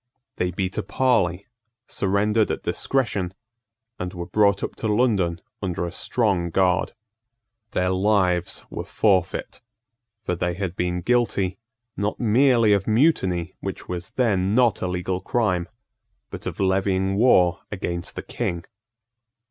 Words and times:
They 0.37 0.49
beat 0.49 0.79
a 0.79 0.81
parley, 0.81 1.45
surrendered 1.85 2.49
at 2.49 2.63
discretion, 2.63 3.35
and 3.99 4.15
were 4.15 4.25
brought 4.25 4.63
up 4.63 4.75
to 4.77 4.87
London 4.87 5.39
under 5.61 5.85
a 5.85 5.91
strong 5.91 6.49
guard. 6.49 6.93
Their 7.69 7.91
lives 7.91 8.65
were 8.71 8.83
forfeit: 8.83 9.61
for 10.25 10.33
they 10.35 10.55
had 10.55 10.75
been 10.75 11.01
guilty, 11.01 11.59
not 11.95 12.19
merely 12.19 12.73
of 12.73 12.87
mutiny, 12.87 13.53
which 13.59 13.87
was 13.87 14.09
then 14.09 14.55
not 14.55 14.81
a 14.81 14.87
legal 14.87 15.19
crime, 15.19 15.69
but 16.31 16.47
of 16.47 16.59
levying 16.59 17.13
war 17.13 17.59
against 17.71 18.15
the 18.15 18.23
King. 18.23 18.65